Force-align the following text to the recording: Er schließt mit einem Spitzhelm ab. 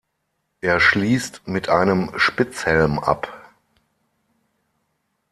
Er 0.61 0.79
schließt 0.79 1.47
mit 1.47 1.69
einem 1.69 2.11
Spitzhelm 2.17 2.97
ab. 2.97 3.53